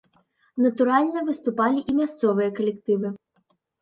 Натуральна, 0.65 1.19
выступалі 1.27 1.79
і 1.93 1.95
мясцовыя 1.99 2.49
калектывы. 2.61 3.07